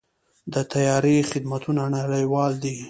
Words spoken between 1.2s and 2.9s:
خدمتونه نړیوال دي.